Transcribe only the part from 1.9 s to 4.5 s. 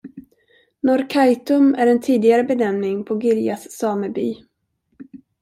tidigare benämning på Girjas sameby.